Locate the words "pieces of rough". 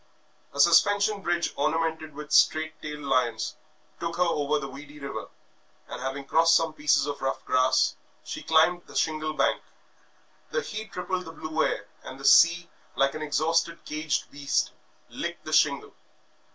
6.73-7.45